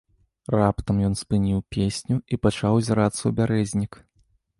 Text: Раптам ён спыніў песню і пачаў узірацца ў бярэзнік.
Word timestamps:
Раптам 0.59 1.01
ён 1.09 1.13
спыніў 1.19 1.59
песню 1.75 2.15
і 2.37 2.39
пачаў 2.45 2.79
узірацца 2.79 3.21
ў 3.25 3.31
бярэзнік. 3.41 3.93